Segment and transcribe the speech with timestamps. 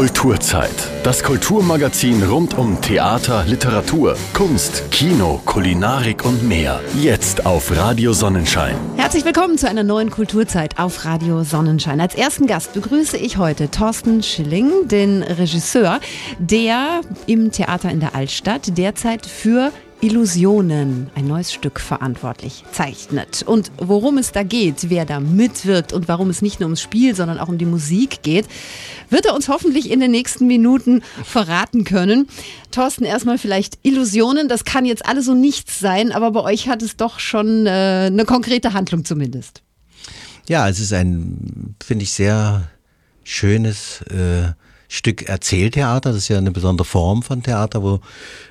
[0.00, 0.88] Kulturzeit.
[1.02, 6.80] Das Kulturmagazin rund um Theater, Literatur, Kunst, Kino, Kulinarik und mehr.
[6.98, 8.76] Jetzt auf Radio Sonnenschein.
[8.96, 12.00] Herzlich willkommen zu einer neuen Kulturzeit auf Radio Sonnenschein.
[12.00, 16.00] Als ersten Gast begrüße ich heute Thorsten Schilling, den Regisseur,
[16.38, 19.70] der im Theater in der Altstadt derzeit für
[20.02, 23.42] Illusionen, ein neues Stück verantwortlich zeichnet.
[23.42, 27.14] Und worum es da geht, wer da mitwirkt und warum es nicht nur ums Spiel,
[27.14, 28.46] sondern auch um die Musik geht,
[29.10, 32.28] wird er uns hoffentlich in den nächsten Minuten verraten können.
[32.70, 36.82] Thorsten, erstmal vielleicht Illusionen, das kann jetzt alles so nichts sein, aber bei euch hat
[36.82, 39.62] es doch schon äh, eine konkrete Handlung zumindest.
[40.48, 42.70] Ja, es ist ein, finde ich, sehr
[43.22, 44.52] schönes äh,
[44.92, 46.10] Stück Erzähltheater.
[46.10, 48.00] Das ist ja eine besondere Form von Theater, wo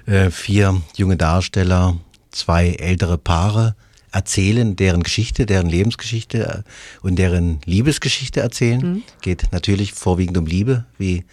[0.06, 1.98] äh, vier junge Darsteller,
[2.32, 3.76] zwei ältere Paare
[4.12, 8.82] erzählen, deren Geschichte, deren Lebensgeschichte äh, und deren Liebesgeschichte erzählen.
[8.82, 9.04] Mhm.
[9.22, 11.26] Geht natürlich vorwiegend um Liebe, wie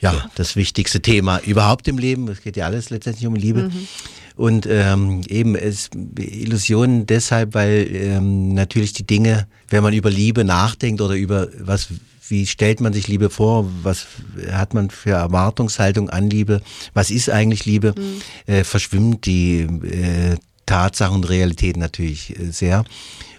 [0.00, 2.26] ja, das wichtigste Thema überhaupt im Leben.
[2.26, 3.62] Es geht ja alles letztendlich um Liebe.
[3.62, 3.88] Mhm.
[4.34, 10.42] Und ähm, eben es Illusionen deshalb, weil ähm, natürlich die Dinge, wenn man über Liebe
[10.42, 11.86] nachdenkt oder über was
[12.28, 13.70] wie stellt man sich Liebe vor?
[13.82, 14.06] Was
[14.50, 16.62] hat man für Erwartungshaltung an Liebe?
[16.94, 17.94] Was ist eigentlich Liebe?
[17.96, 18.52] Mhm.
[18.52, 20.36] Äh, verschwimmt die äh,
[20.66, 22.84] Tatsache und Realität natürlich äh, sehr.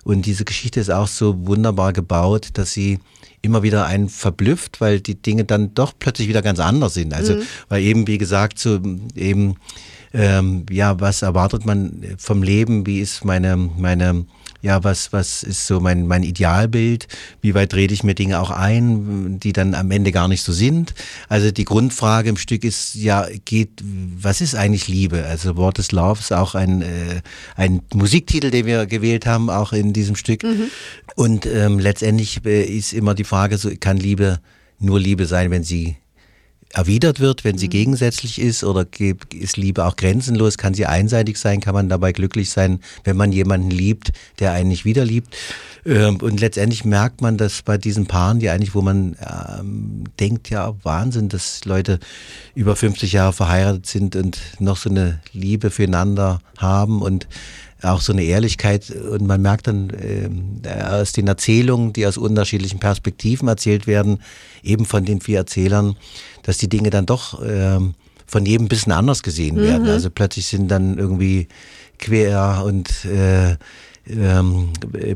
[0.03, 3.00] Und diese Geschichte ist auch so wunderbar gebaut, dass sie
[3.41, 7.13] immer wieder einen verblüfft, weil die Dinge dann doch plötzlich wieder ganz anders sind.
[7.13, 7.41] Also, mhm.
[7.69, 8.80] weil eben, wie gesagt, so
[9.16, 9.56] eben,
[10.13, 12.86] ähm, ja, was erwartet man vom Leben?
[12.86, 14.25] Wie ist meine, meine,
[14.66, 17.08] ja, was, was ist so mein, mein Idealbild?
[17.40, 20.52] Wie weit rede ich mir Dinge auch ein, die dann am Ende gar nicht so
[20.52, 20.96] sind?
[21.30, 25.24] Also die Grundfrage im Stück ist, ja, geht, was ist eigentlich Liebe?
[25.24, 27.22] Also What is Love ist auch ein, äh,
[27.56, 30.42] ein Musiktitel, den wir gewählt haben, auch in diesem Stück.
[30.42, 30.72] Mhm.
[31.16, 34.40] Und ähm, letztendlich äh, ist immer die Frage, so kann Liebe
[34.80, 35.96] nur Liebe sein, wenn sie
[36.76, 37.72] erwidert wird, wenn sie mhm.
[37.72, 38.86] gegensätzlich ist oder
[39.34, 43.31] ist Liebe auch grenzenlos, kann sie einseitig sein, kann man dabei glücklich sein, wenn man
[43.31, 45.36] jemanden liebt, der einen nicht wieder liebt.
[45.86, 50.50] Ähm, und letztendlich merkt man das bei diesen Paaren, die eigentlich, wo man ähm, denkt,
[50.50, 52.00] ja, Wahnsinn, dass Leute
[52.56, 57.28] über 50 Jahre verheiratet sind und noch so eine Liebe füreinander haben und
[57.81, 60.30] auch so eine Ehrlichkeit und man merkt dann äh,
[60.81, 64.22] aus den Erzählungen, die aus unterschiedlichen Perspektiven erzählt werden,
[64.63, 65.96] eben von den vier Erzählern,
[66.45, 67.79] dass die Dinge dann doch äh,
[68.28, 69.83] von jedem ein bisschen anders gesehen werden.
[69.83, 69.89] Mhm.
[69.89, 71.47] Also plötzlich sind dann irgendwie
[71.97, 73.57] quer und äh,
[74.07, 74.69] ähm,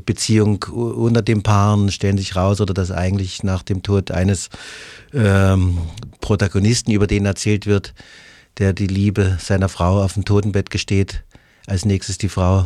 [0.06, 4.50] Beziehung unter den Paaren stellen sich raus oder dass eigentlich nach dem Tod eines
[5.14, 5.78] ähm,
[6.22, 7.94] Protagonisten, über den erzählt wird,
[8.58, 11.24] der die Liebe seiner Frau auf dem Totenbett gesteht,
[11.68, 12.66] als nächstes die Frau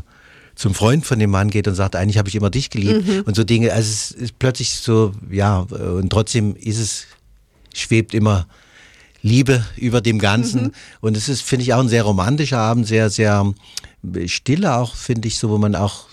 [0.55, 3.21] zum Freund von dem Mann geht und sagt, eigentlich habe ich immer dich geliebt mhm.
[3.25, 3.73] und so Dinge.
[3.73, 7.07] Also es ist plötzlich so, ja, und trotzdem ist es,
[7.73, 8.47] schwebt immer
[9.21, 10.63] Liebe über dem Ganzen.
[10.63, 10.71] Mhm.
[11.01, 13.53] Und es ist, finde ich, auch ein sehr romantischer Abend, sehr, sehr
[14.25, 16.07] stille auch, finde ich, so, wo man auch,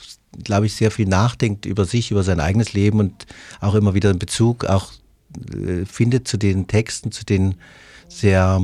[0.45, 3.27] glaube ich, sehr viel nachdenkt über sich, über sein eigenes Leben und
[3.61, 4.93] auch immer wieder einen Bezug auch
[5.53, 7.57] äh, findet zu den Texten, zu den
[8.09, 8.63] sehr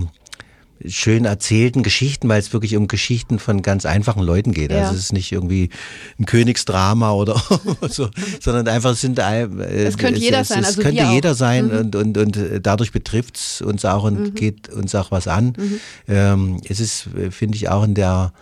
[0.87, 4.71] schön erzählten Geschichten, weil es wirklich um Geschichten von ganz einfachen Leuten geht.
[4.71, 4.87] Also ja.
[4.89, 5.71] Also es ist nicht irgendwie
[6.19, 7.41] ein Königsdrama oder
[7.89, 8.09] so,
[8.41, 10.61] sondern einfach es sind äh, es könnte jeder es, sein.
[10.61, 11.37] Es also könnte jeder auch.
[11.37, 11.79] sein mhm.
[11.79, 14.35] und, und, und dadurch betrifft es uns auch und mhm.
[14.35, 15.55] geht uns auch was an.
[15.57, 15.81] Mhm.
[16.09, 18.33] Ähm, es ist, finde ich, auch in der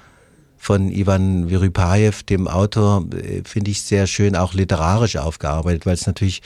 [0.64, 6.06] von Ivan Virypajew, dem Autor, äh, finde ich sehr schön auch literarisch aufgearbeitet, weil es
[6.06, 6.40] natürlich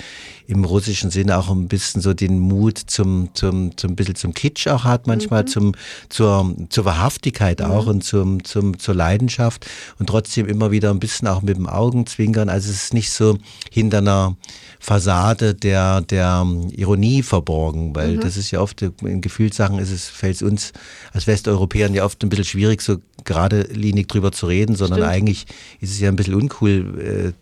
[0.49, 4.67] im russischen Sinne auch ein bisschen so den Mut zum, zum, zum bisschen zum Kitsch
[4.67, 5.47] auch hat, manchmal mhm.
[5.47, 5.75] zum,
[6.09, 7.91] zur, zur Wahrhaftigkeit auch mhm.
[7.91, 9.67] und zum, zum, zur Leidenschaft
[10.01, 12.49] und trotzdem immer wieder ein bisschen auch mit dem Augenzwinkern.
[12.49, 13.39] Also es ist nicht so
[13.71, 14.37] hinter einer
[14.81, 18.21] Fassade der, der Ironie verborgen, weil mhm.
[18.21, 20.73] das ist ja oft, in Gefühlssachen ist es, fällt es uns
[21.13, 23.63] als Westeuropäern ja oft ein bisschen schwierig, so gerade
[24.09, 25.13] drüber zu reden, sondern Stimmt.
[25.13, 25.47] eigentlich
[25.81, 27.33] ist es ja ein bisschen uncool, äh,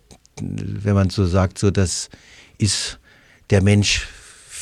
[0.41, 2.09] wenn man so sagt, so das
[2.57, 2.99] ist
[3.49, 4.07] der Mensch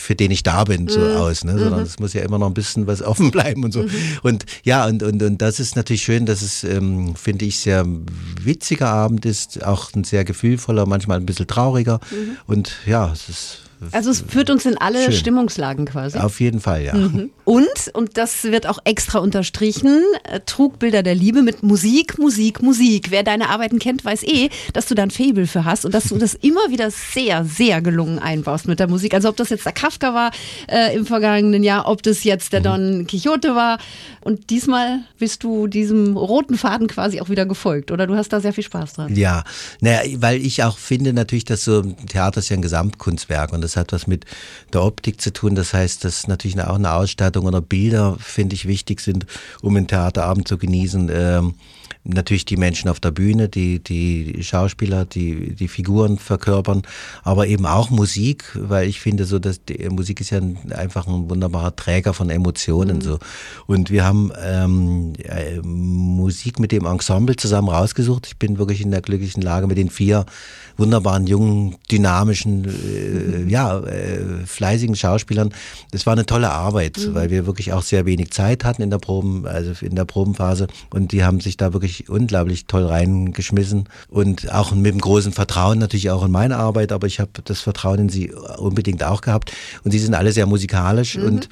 [0.05, 1.15] für den ich da bin, so mhm.
[1.17, 1.57] aus, ne?
[1.57, 1.85] sondern mhm.
[1.85, 3.81] es muss ja immer noch ein bisschen was offen bleiben und so.
[3.81, 3.89] Mhm.
[4.21, 7.85] Und ja, und, und, und das ist natürlich schön, dass es, ähm, finde ich, sehr
[8.39, 11.99] witziger Abend ist, auch ein sehr gefühlvoller, manchmal ein bisschen trauriger.
[12.11, 12.37] Mhm.
[12.45, 13.61] Und ja, es ist
[13.91, 15.13] also es führt uns in alle Schön.
[15.13, 16.17] Stimmungslagen quasi.
[16.17, 16.95] Auf jeden Fall, ja.
[16.95, 17.31] Mhm.
[17.43, 23.11] Und, und das wird auch extra unterstrichen, äh, Trugbilder der Liebe mit Musik, Musik, Musik.
[23.11, 26.05] Wer deine Arbeiten kennt, weiß eh, dass du da ein Fable für hast und dass
[26.05, 29.13] du das immer wieder sehr, sehr gelungen einbaust mit der Musik.
[29.13, 30.31] Also ob das jetzt der Kafka war
[30.67, 32.63] äh, im vergangenen Jahr, ob das jetzt der mhm.
[32.63, 33.77] Don Quixote war.
[34.21, 38.07] Und diesmal bist du diesem roten Faden quasi auch wieder gefolgt, oder?
[38.07, 39.15] Du hast da sehr viel Spaß dran.
[39.15, 39.43] Ja,
[39.81, 43.74] naja, weil ich auch finde natürlich, dass so Theater ist ja ein Gesamtkunstwerk und das
[43.75, 44.25] hat was mit
[44.73, 45.55] der Optik zu tun.
[45.55, 49.25] Das heißt, dass natürlich auch eine Ausstattung oder Bilder, finde ich, wichtig sind,
[49.61, 51.09] um einen Theaterabend zu genießen.
[51.13, 51.55] Ähm,
[52.05, 56.83] natürlich die Menschen auf der Bühne, die, die Schauspieler, die, die Figuren verkörpern,
[57.23, 61.07] aber eben auch Musik, weil ich finde so, dass die Musik ist ja ein, einfach
[61.07, 63.01] ein wunderbarer Träger von Emotionen mhm.
[63.01, 63.19] so.
[63.65, 68.27] Und wir haben ähm, äh, Musik mit dem Ensemble zusammen rausgesucht.
[68.27, 70.25] Ich bin wirklich in der glücklichen Lage mit den vier
[70.77, 75.53] wunderbaren, jungen, dynamischen, äh, ja, äh, fleißigen Schauspielern.
[75.91, 77.15] Das war eine tolle Arbeit, mhm.
[77.15, 80.67] weil wir wirklich auch sehr wenig Zeit hatten in der Proben, also in der Probenphase.
[80.93, 85.79] Und die haben sich da wirklich unglaublich toll reingeschmissen und auch mit dem großen Vertrauen
[85.79, 89.51] natürlich auch in meine Arbeit, aber ich habe das Vertrauen in sie unbedingt auch gehabt.
[89.83, 91.23] Und sie sind alle sehr musikalisch mhm.
[91.25, 91.49] und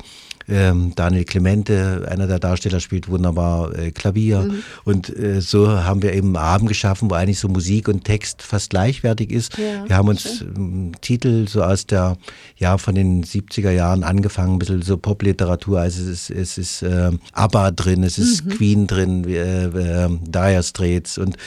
[0.47, 4.39] ähm, Daniel Clemente, einer der Darsteller, spielt wunderbar äh, Klavier.
[4.39, 4.63] Mhm.
[4.83, 8.41] Und äh, so haben wir eben einen Abend geschaffen, wo eigentlich so Musik und Text
[8.41, 9.57] fast gleichwertig ist.
[9.57, 12.17] Ja, wir haben uns ähm, Titel so aus der,
[12.57, 15.79] ja, von den 70er Jahren angefangen, ein bisschen so Popliteratur.
[15.79, 18.49] Also es ist, es ist äh, ABBA drin, es ist mhm.
[18.49, 21.37] Queen drin, äh, äh, Dire Straits und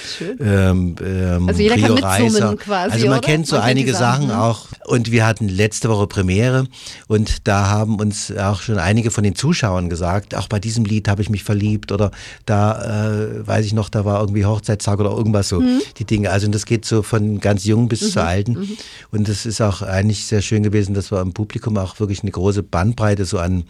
[0.40, 2.56] ähm, ähm, also jeder Rio kann Reiser.
[2.56, 3.26] quasi, Also man oder?
[3.26, 4.66] kennt so man einige kennt Sachen, Sachen auch.
[4.86, 6.66] Und wir hatten letzte Woche Premiere
[7.08, 11.08] und da haben uns auch schon einige von den Zuschauern gesagt, auch bei diesem Lied
[11.08, 12.12] habe ich mich verliebt oder
[12.46, 15.82] da äh, weiß ich noch, da war irgendwie Hochzeitstag oder irgendwas so, mhm.
[15.98, 16.30] die Dinge.
[16.30, 18.06] Also und das geht so von ganz jung bis mhm.
[18.06, 18.52] zu alten.
[18.52, 18.76] Mhm.
[19.10, 22.30] Und es ist auch eigentlich sehr schön gewesen, dass wir im Publikum auch wirklich eine
[22.30, 23.64] große Bandbreite so an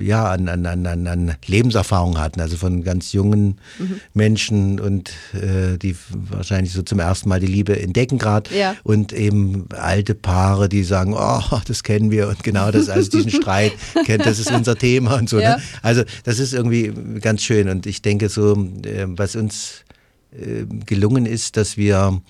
[0.00, 4.00] ja, an, an, an, an Lebenserfahrung hatten, also von ganz jungen mhm.
[4.14, 8.74] Menschen und äh, die wahrscheinlich so zum ersten Mal die Liebe entdecken gerade ja.
[8.84, 13.30] und eben alte Paare, die sagen, oh, das kennen wir und genau das, also diesen
[13.42, 13.72] Streit
[14.06, 15.36] kennt, das ist unser Thema und so.
[15.36, 15.42] Ne?
[15.42, 15.56] Ja.
[15.56, 15.62] Ne?
[15.82, 18.54] Also das ist irgendwie ganz schön und ich denke so,
[18.84, 19.84] äh, was uns
[20.32, 22.20] äh, gelungen ist, dass wir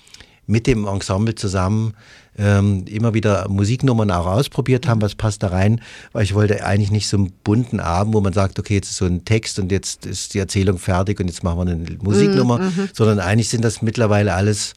[0.45, 1.93] mit dem Ensemble zusammen
[2.37, 5.81] ähm, immer wieder Musiknummern auch ausprobiert haben, was passt da rein,
[6.11, 8.97] weil ich wollte eigentlich nicht so einen bunten Abend, wo man sagt, okay, jetzt ist
[8.97, 12.59] so ein Text und jetzt ist die Erzählung fertig und jetzt machen wir eine Musiknummer,
[12.59, 12.65] mhm.
[12.65, 12.89] mhm.
[12.93, 14.73] sondern eigentlich sind das mittlerweile alles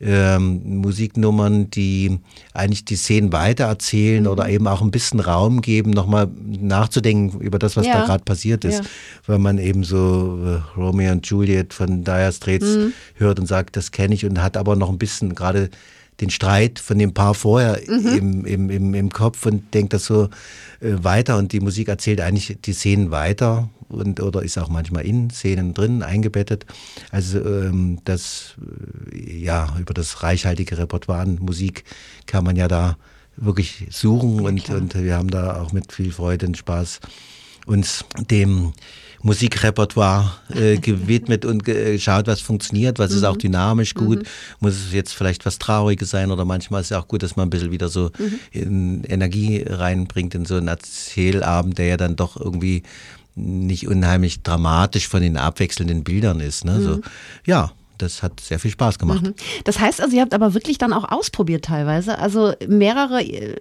[0.00, 2.20] ähm, Musiknummern, die
[2.54, 4.30] eigentlich die Szenen weitererzählen mhm.
[4.30, 8.00] oder eben auch ein bisschen Raum geben, nochmal nachzudenken über das, was ja.
[8.00, 8.78] da gerade passiert ist.
[8.78, 8.84] Ja.
[9.26, 12.92] Weil man eben so äh, Romeo und Juliet von Dire Straits mhm.
[13.14, 15.68] hört und sagt, das kenne ich und hat aber noch ein bisschen gerade
[16.20, 18.06] den Streit von dem Paar vorher mhm.
[18.06, 20.24] im, im, im, im Kopf und denkt das so
[20.80, 25.06] äh, weiter und die Musik erzählt eigentlich die Szenen weiter und oder ist auch manchmal
[25.06, 26.66] in Szenen drin eingebettet.
[27.10, 28.56] Also ähm, das
[29.12, 31.84] äh, ja über das reichhaltige Repertoire an Musik
[32.26, 32.96] kann man ja da
[33.36, 37.00] wirklich suchen ja, und, und wir haben da auch mit viel Freude und Spaß
[37.66, 38.72] uns dem
[39.22, 43.16] Musikrepertoire äh, gewidmet und geschaut, was funktioniert, was mhm.
[43.16, 43.40] ist auch mhm.
[43.40, 44.20] dynamisch gut.
[44.20, 44.26] Mhm.
[44.60, 47.48] Muss es jetzt vielleicht was Trauriges sein oder manchmal ist es auch gut, dass man
[47.48, 48.40] ein bisschen wieder so mhm.
[48.52, 52.82] in Energie reinbringt in so einen Erzählabend, der ja dann doch irgendwie
[53.34, 56.64] nicht unheimlich dramatisch von den abwechselnden Bildern ist.
[56.64, 56.80] Ne?
[56.80, 57.02] So, mhm.
[57.46, 59.22] ja, das hat sehr viel Spaß gemacht.
[59.22, 59.34] Mhm.
[59.64, 63.56] Das heißt also, ihr habt aber wirklich dann auch ausprobiert teilweise, also mehrere äh,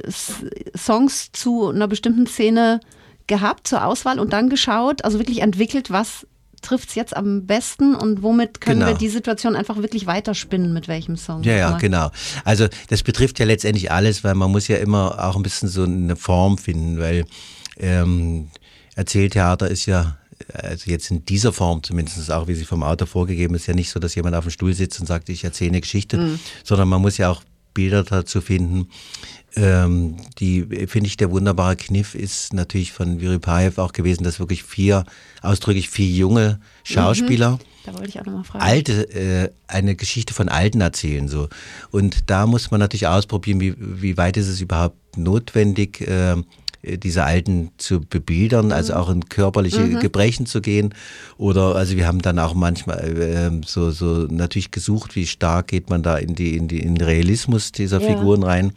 [0.75, 2.79] Songs zu einer bestimmten Szene
[3.27, 6.25] gehabt zur Auswahl und dann geschaut, also wirklich entwickelt, was
[6.61, 8.91] trifft es jetzt am besten und womit können genau.
[8.91, 11.43] wir die Situation einfach wirklich weiterspinnen, mit welchem Song?
[11.43, 12.09] Ja, ja, genau.
[12.45, 15.83] Also das betrifft ja letztendlich alles, weil man muss ja immer auch ein bisschen so
[15.83, 17.25] eine Form finden, weil
[17.77, 18.49] ähm,
[18.95, 20.17] Erzähltheater ist ja
[20.53, 23.89] also jetzt in dieser Form zumindest auch, wie sie vom Autor vorgegeben ist, ja nicht
[23.89, 26.39] so, dass jemand auf dem Stuhl sitzt und sagt, ich erzähle eine Geschichte, mhm.
[26.63, 27.41] sondern man muss ja auch
[27.73, 28.89] Bilder dazu finden,
[29.57, 34.63] ähm, die, finde ich, der wunderbare Kniff ist natürlich von Virypaev auch gewesen, dass wirklich
[34.63, 35.03] vier,
[35.41, 37.59] ausdrücklich vier junge Schauspieler, mhm.
[37.87, 38.65] Da wollte ich auch nochmal fragen.
[38.65, 41.47] Alte, äh, eine Geschichte von Alten erzählen so.
[41.89, 46.35] Und da muss man natürlich ausprobieren, wie, wie weit ist es überhaupt notwendig, äh,
[46.83, 48.99] diese Alten zu bebildern, also mhm.
[48.99, 49.99] auch in körperliche mhm.
[50.01, 50.93] Gebrechen zu gehen.
[51.37, 55.89] Oder also wir haben dann auch manchmal äh, so, so natürlich gesucht, wie stark geht
[55.89, 58.09] man da in die, in die in den Realismus dieser ja.
[58.09, 58.73] Figuren rein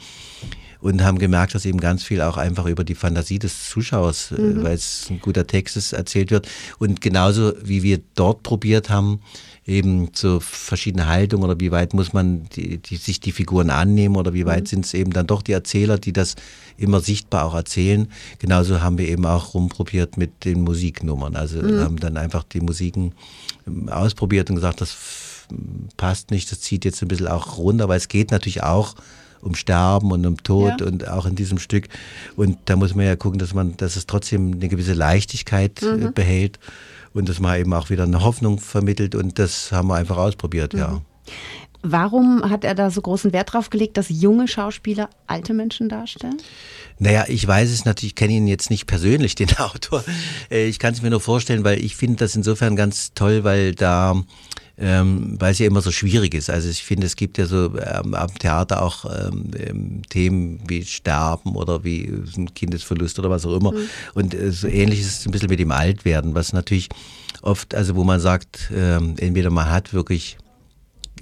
[0.80, 4.40] und haben gemerkt, dass eben ganz viel auch einfach über die Fantasie des Zuschauers, äh,
[4.40, 4.62] mhm.
[4.62, 6.48] weil es ein guter Text ist, erzählt wird.
[6.78, 9.20] Und genauso wie wir dort probiert haben,
[9.66, 14.16] eben so verschiedene Haltungen oder wie weit muss man die, die, sich die Figuren annehmen
[14.16, 14.66] oder wie weit mhm.
[14.66, 16.34] sind es eben dann doch die Erzähler, die das
[16.76, 18.08] immer sichtbar auch erzählen.
[18.38, 21.36] Genauso haben wir eben auch rumprobiert mit den Musiknummern.
[21.36, 21.80] Also mhm.
[21.80, 23.12] haben dann einfach die Musiken
[23.66, 24.96] ähm, ausprobiert und gesagt, das
[25.96, 28.94] passt nicht, das zieht jetzt ein bisschen auch runter, weil es geht natürlich auch
[29.42, 30.86] um Sterben und um Tod ja.
[30.86, 31.88] und auch in diesem Stück.
[32.36, 35.96] Und da muss man ja gucken, dass man, dass es trotzdem eine gewisse Leichtigkeit äh,
[35.96, 36.12] mhm.
[36.12, 36.58] behält
[37.12, 40.74] und dass man eben auch wieder eine Hoffnung vermittelt und das haben wir einfach ausprobiert,
[40.74, 40.78] mhm.
[40.78, 41.00] ja.
[41.82, 46.36] Warum hat er da so großen Wert drauf gelegt, dass junge Schauspieler alte Menschen darstellen?
[46.98, 50.04] Naja, ich weiß es natürlich, ich kenne ihn jetzt nicht persönlich, den Autor.
[50.50, 53.74] Äh, ich kann es mir nur vorstellen, weil ich finde das insofern ganz toll, weil
[53.74, 54.22] da
[54.80, 56.48] ähm, weil es ja immer so schwierig ist.
[56.48, 60.84] Also ich finde, es gibt ja so ähm, am Theater auch ähm, ähm Themen wie
[60.84, 63.72] Sterben oder wie ein Kindesverlust oder was auch immer.
[63.72, 63.88] Mhm.
[64.14, 66.88] Und äh, so ähnlich ist es ein bisschen mit dem Altwerden, was natürlich
[67.42, 70.38] oft, also wo man sagt, ähm, entweder man hat wirklich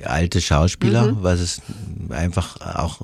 [0.05, 1.23] alte Schauspieler, mhm.
[1.23, 1.63] was es
[2.11, 3.01] einfach auch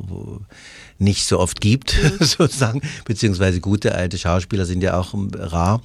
[0.99, 2.17] nicht so oft gibt, mhm.
[2.25, 5.81] sozusagen, beziehungsweise gute alte Schauspieler sind ja auch rar.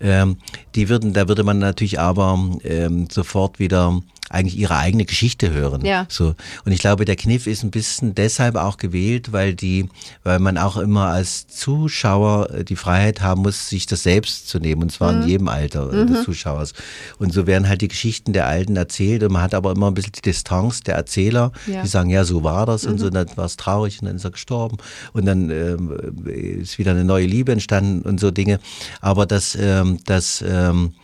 [0.00, 0.36] Ähm,
[0.74, 4.00] die würden, da würde man natürlich aber ähm, sofort wieder
[4.32, 5.84] eigentlich ihre eigene Geschichte hören.
[5.84, 6.06] Ja.
[6.08, 6.34] So.
[6.64, 9.88] Und ich glaube, der Kniff ist ein bisschen deshalb auch gewählt, weil die,
[10.24, 14.58] weil man auch immer als Zuschauer äh, die Freiheit haben muss, sich das selbst zu
[14.58, 15.22] nehmen, und zwar mhm.
[15.22, 16.06] in jedem Alter äh, mhm.
[16.08, 16.72] des Zuschauers.
[17.18, 19.94] Und so werden halt die Geschichten der Alten erzählt und man hat aber immer ein
[19.94, 21.82] bisschen die Distanz der Erzähler, ja.
[21.82, 22.92] die sagen, ja, so war das mhm.
[22.92, 23.14] und so, mhm.
[23.14, 24.78] dann war es traurig und dann ist er gestorben
[25.12, 28.60] und dann ähm, ist wieder eine neue Liebe entstanden und so Dinge.
[29.00, 30.94] Aber das, ähm, das ähm,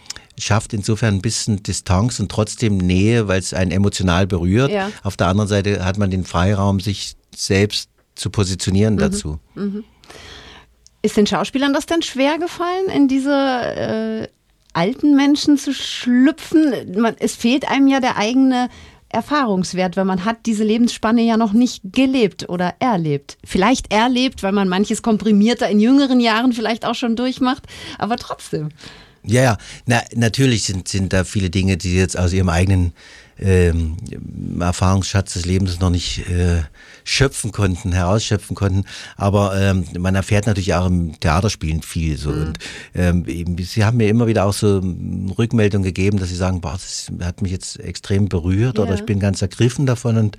[0.41, 4.71] schafft insofern ein bisschen Distanz und trotzdem Nähe, weil es einen emotional berührt.
[4.71, 4.91] Ja.
[5.03, 8.99] Auf der anderen Seite hat man den Freiraum, sich selbst zu positionieren mhm.
[8.99, 9.39] dazu.
[9.55, 9.85] Mhm.
[11.03, 14.29] Ist den Schauspielern das denn schwer gefallen, in diese äh,
[14.73, 16.73] alten Menschen zu schlüpfen?
[16.97, 18.69] Man, es fehlt einem ja der eigene
[19.11, 23.39] Erfahrungswert, weil man hat diese Lebensspanne ja noch nicht gelebt oder erlebt.
[23.45, 27.65] Vielleicht erlebt, weil man manches komprimierter in jüngeren Jahren vielleicht auch schon durchmacht,
[27.99, 28.69] aber trotzdem.
[29.25, 32.93] Ja, ja, Na, natürlich sind, sind da viele Dinge, die jetzt aus ihrem eigenen
[33.41, 33.97] ähm,
[34.61, 36.63] Erfahrungsschatz des Lebens noch nicht äh,
[37.09, 38.85] schöpfen konnten, herausschöpfen konnten.
[39.17, 42.31] Aber ähm, man erfährt natürlich auch im Theaterspielen viel so.
[42.31, 42.47] Mhm.
[42.47, 42.59] Und
[42.95, 44.83] ähm, sie haben mir immer wieder auch so
[45.39, 48.85] Rückmeldungen gegeben, dass sie sagen, boah, das hat mich jetzt extrem berührt ja.
[48.85, 50.19] oder ich bin ganz ergriffen davon.
[50.19, 50.39] Und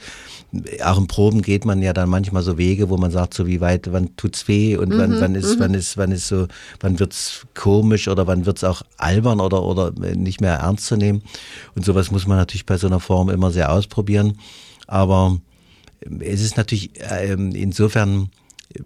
[0.84, 3.62] auch in Proben geht man ja dann manchmal so Wege, wo man sagt, so wie
[3.62, 5.00] weit, wann tut's weh und mhm.
[5.00, 5.60] wann, wann ist, mhm.
[5.60, 6.48] wann ist, wann ist so,
[6.82, 11.24] wann wird's komisch oder wann wird's auch albern oder, oder nicht mehr ernst zu nehmen.
[11.74, 14.38] Und sowas muss man natürlich bei so einer Form immer sehr ausprobieren.
[14.86, 15.40] Aber
[16.20, 18.30] es ist natürlich ähm, insofern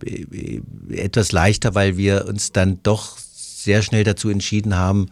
[0.06, 5.10] äh, etwas leichter, weil wir uns dann doch sehr schnell dazu entschieden haben,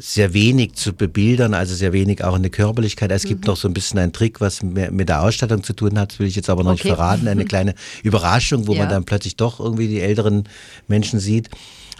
[0.00, 3.10] sehr wenig zu bebildern, also sehr wenig auch in der Körperlichkeit.
[3.10, 3.48] Es gibt mhm.
[3.48, 6.26] noch so ein bisschen einen Trick, was mit der Ausstattung zu tun hat, das will
[6.26, 6.88] ich jetzt aber noch okay.
[6.88, 7.28] nicht verraten.
[7.28, 8.80] Eine kleine Überraschung, wo ja.
[8.80, 10.44] man dann plötzlich doch irgendwie die älteren
[10.86, 11.50] Menschen sieht.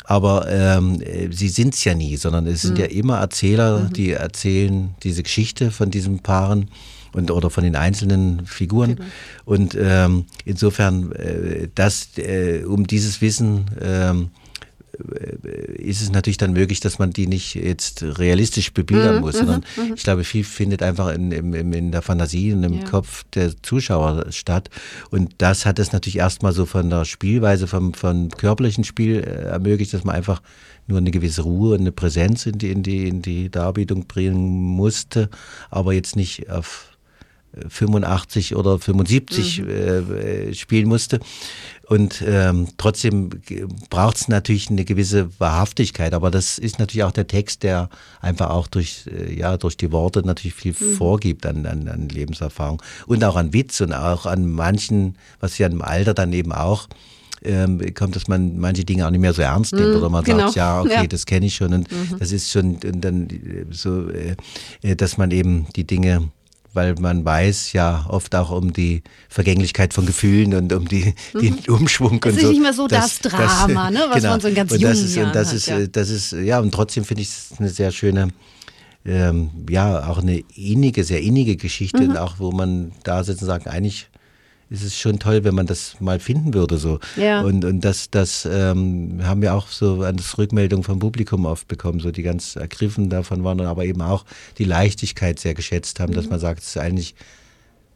[0.04, 2.80] Aber ähm, sie sind es ja nie, sondern es sind mhm.
[2.80, 3.92] ja immer Erzähler, mhm.
[3.92, 6.70] die erzählen diese Geschichte von diesen Paaren
[7.12, 8.96] und oder von den einzelnen Figuren.
[8.96, 9.08] Genau.
[9.44, 14.30] Und ähm, insofern, äh, das, äh, um dieses Wissen ähm,
[14.98, 19.36] äh, ist es natürlich dann möglich, dass man die nicht jetzt realistisch bebildern mhm, muss,
[19.36, 19.94] sondern mhm, mhm.
[19.94, 22.84] ich glaube, viel findet einfach in, in, in der Fantasie und im ja.
[22.84, 24.70] Kopf der Zuschauer statt.
[25.10, 29.48] Und das hat es natürlich erstmal so von der Spielweise, vom, vom körperlichen Spiel äh,
[29.48, 30.42] ermöglicht, dass man einfach
[30.86, 34.48] nur eine gewisse Ruhe und eine Präsenz in die, in die, in die Darbietung bringen
[34.48, 35.28] musste,
[35.70, 36.87] aber jetzt nicht auf
[37.68, 39.68] 85 oder 75 mhm.
[39.68, 41.20] äh, spielen musste.
[41.88, 43.30] Und ähm, trotzdem
[43.88, 46.12] braucht es natürlich eine gewisse Wahrhaftigkeit.
[46.12, 47.88] Aber das ist natürlich auch der Text, der
[48.20, 50.96] einfach auch durch, äh, ja, durch die Worte natürlich viel mhm.
[50.96, 52.82] vorgibt an, an, an Lebenserfahrung.
[53.06, 56.88] Und auch an Witz und auch an manchen, was ja im Alter dann eben auch
[57.42, 60.24] ähm, kommt, dass man manche Dinge auch nicht mehr so ernst nimmt mhm, oder man
[60.24, 60.46] genau.
[60.46, 61.06] sagt, ja, okay, ja.
[61.06, 62.18] das kenne ich schon und mhm.
[62.18, 66.30] das ist schon und dann äh, so, äh, dass man eben die Dinge
[66.74, 71.40] weil man weiß ja oft auch um die Vergänglichkeit von Gefühlen und um die, mhm.
[71.40, 72.40] den Umschwung das und so.
[72.40, 74.30] Das ist nicht mehr so das, das Drama, das, ne, was genau.
[74.30, 75.86] man so in ganz und das ist, Jahren das ist, ja.
[75.86, 78.28] das ist, ja, und trotzdem finde ich es eine sehr schöne,
[79.04, 82.16] ähm, ja, auch eine innige, sehr innige Geschichte, mhm.
[82.16, 84.08] auch wo man da sitzt und sagt, eigentlich
[84.70, 86.76] ist es schon toll, wenn man das mal finden würde.
[86.76, 87.00] So.
[87.16, 87.40] Ja.
[87.40, 92.00] Und, und das, das ähm, haben wir auch so als Rückmeldung vom Publikum oft bekommen,
[92.00, 94.24] so die ganz ergriffen davon waren, aber eben auch
[94.58, 96.16] die Leichtigkeit sehr geschätzt haben, mhm.
[96.16, 97.14] dass man sagt, es ist eigentlich,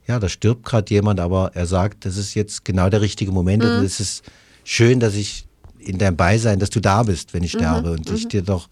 [0.06, 3.64] ja, da stirbt gerade jemand, aber er sagt, das ist jetzt genau der richtige Moment
[3.64, 3.70] mhm.
[3.70, 4.24] und es ist
[4.64, 5.46] schön, dass ich
[5.78, 7.58] in deinem Beisein, dass du da bist, wenn ich mhm.
[7.58, 8.28] sterbe und ich mhm.
[8.28, 8.68] dir doch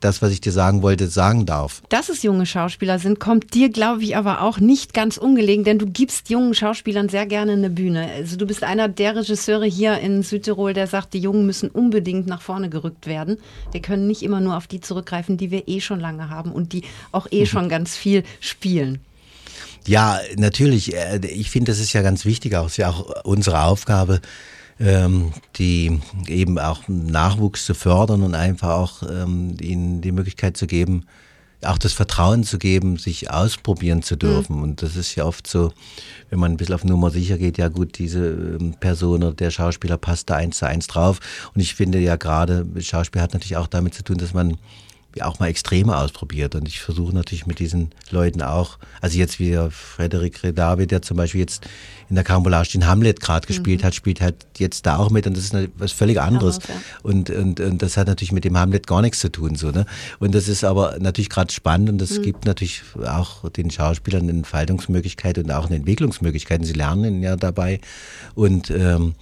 [0.00, 1.82] das, was ich dir sagen wollte, sagen darf.
[1.88, 5.78] Dass es junge Schauspieler sind, kommt dir, glaube ich, aber auch nicht ganz ungelegen, denn
[5.78, 8.08] du gibst jungen Schauspielern sehr gerne eine Bühne.
[8.16, 12.26] Also du bist einer der Regisseure hier in Südtirol, der sagt, die Jungen müssen unbedingt
[12.26, 13.38] nach vorne gerückt werden.
[13.72, 16.72] Wir können nicht immer nur auf die zurückgreifen, die wir eh schon lange haben und
[16.72, 19.00] die auch eh schon ganz viel spielen.
[19.86, 20.94] Ja, natürlich.
[20.94, 24.20] Äh, ich finde, das ist ja ganz wichtig, auch ist ja auch unsere Aufgabe,
[24.82, 30.66] ähm, die eben auch Nachwuchs zu fördern und einfach auch ähm, ihnen die Möglichkeit zu
[30.66, 31.04] geben,
[31.64, 34.56] auch das Vertrauen zu geben, sich ausprobieren zu dürfen.
[34.56, 34.62] Mhm.
[34.62, 35.72] Und das ist ja oft so,
[36.30, 39.50] wenn man ein bisschen auf Nummer sicher geht, ja gut, diese ähm, Person oder der
[39.50, 41.20] Schauspieler passt da eins zu eins drauf.
[41.54, 44.58] Und ich finde ja gerade, Schauspiel hat natürlich auch damit zu tun, dass man
[45.20, 46.54] auch mal Extreme ausprobiert.
[46.54, 51.16] Und ich versuche natürlich mit diesen Leuten auch, also jetzt wie Frederik Redavid, der zum
[51.16, 51.66] Beispiel jetzt
[52.08, 53.86] in der Carambolage den Hamlet gerade gespielt mhm.
[53.86, 56.58] hat, spielt halt jetzt da auch mit und das ist was völlig anderes.
[56.58, 57.00] Darauf, ja.
[57.02, 59.54] und, und, und das hat natürlich mit dem Hamlet gar nichts zu tun.
[59.54, 59.86] So, ne?
[60.18, 62.22] Und das ist aber natürlich gerade spannend und das mhm.
[62.22, 66.64] gibt natürlich auch den Schauspielern eine Entfaltungsmöglichkeit und auch eine Entwicklungsmöglichkeit.
[66.64, 67.80] Sie lernen ja dabei.
[68.34, 69.14] Und ähm,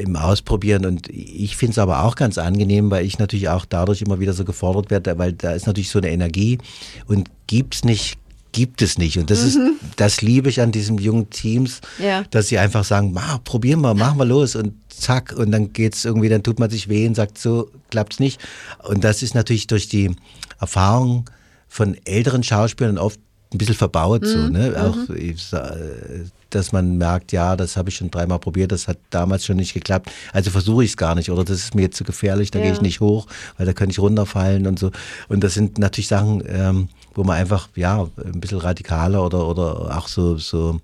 [0.00, 0.84] im Ausprobieren.
[0.86, 4.32] Und ich finde es aber auch ganz angenehm, weil ich natürlich auch dadurch immer wieder
[4.32, 6.58] so gefordert werde, weil da ist natürlich so eine Energie
[7.06, 8.18] und gibt's nicht,
[8.52, 9.18] gibt es nicht.
[9.18, 9.46] Und das mhm.
[9.46, 9.58] ist,
[9.96, 12.24] das liebe ich an diesen jungen Teams, ja.
[12.30, 15.32] dass sie einfach sagen, Ma, probieren wir, machen wir los und zack.
[15.36, 18.40] Und dann geht's irgendwie, dann tut man sich weh und sagt, so klappt's nicht.
[18.82, 20.14] Und das ist natürlich durch die
[20.60, 21.30] Erfahrung
[21.68, 23.20] von älteren Schauspielern oft
[23.52, 24.26] ein bisschen verbaut, mhm.
[24.26, 24.74] so, ne?
[24.76, 26.30] Auch, mhm.
[26.50, 29.72] dass man merkt, ja, das habe ich schon dreimal probiert, das hat damals schon nicht
[29.72, 32.58] geklappt, also versuche ich es gar nicht oder das ist mir jetzt zu gefährlich, da
[32.58, 32.66] ja.
[32.66, 33.26] gehe ich nicht hoch,
[33.56, 34.90] weil da könnte ich runterfallen und so.
[35.28, 39.96] Und das sind natürlich Sachen, ähm, wo man einfach, ja, ein bisschen radikaler oder, oder
[39.96, 40.80] auch so, so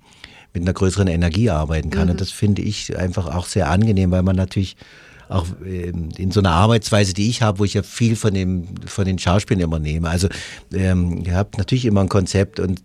[0.54, 2.04] mit einer größeren Energie arbeiten kann.
[2.04, 2.12] Mhm.
[2.12, 4.76] Und das finde ich einfach auch sehr angenehm, weil man natürlich
[5.28, 8.66] auch ähm, in so einer Arbeitsweise, die ich habe, wo ich ja viel von dem
[8.86, 10.08] von den Schauspielern immer nehme.
[10.08, 10.28] Also
[10.72, 12.82] ähm, ich habe natürlich immer ein Konzept und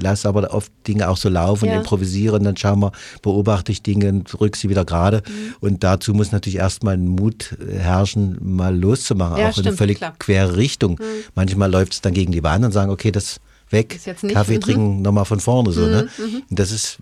[0.00, 1.76] lasse aber oft Dinge auch so laufen, ja.
[1.76, 2.92] improvisiere und dann schauen wir,
[3.22, 5.22] beobachte ich Dinge und rück sie wieder gerade.
[5.26, 5.54] Mhm.
[5.60, 9.76] Und dazu muss natürlich erstmal ein Mut herrschen, mal loszumachen, ja, auch stimmt, in eine
[9.76, 10.14] völlig klar.
[10.18, 10.92] quere Richtung.
[10.92, 11.04] Mhm.
[11.34, 13.40] Manchmal läuft es dann gegen die Wand und sagen, okay, das
[13.70, 14.00] weg,
[14.32, 14.60] Kaffee mhm.
[14.60, 15.82] trinken, nochmal von vorne so.
[15.86, 16.08] Ne?
[16.16, 16.24] Mhm.
[16.24, 16.42] Ne?
[16.50, 16.98] Das ist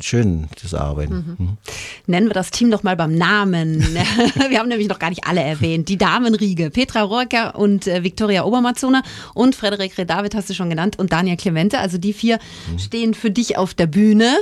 [0.00, 1.36] schön, das Arbeiten.
[1.38, 1.46] Mhm.
[1.46, 1.56] Mhm.
[2.06, 3.80] Nennen wir das Team doch mal beim Namen.
[4.48, 5.88] wir haben nämlich noch gar nicht alle erwähnt.
[5.88, 9.02] Die Damenriege, Petra Rohrker und äh, Viktoria Obermazzoner
[9.34, 11.78] und Frederik Redavid hast du schon genannt und Daniel Clemente.
[11.78, 12.38] Also die vier
[12.70, 12.78] mhm.
[12.78, 14.36] stehen für dich auf der Bühne